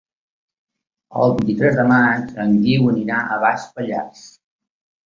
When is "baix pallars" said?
3.47-4.27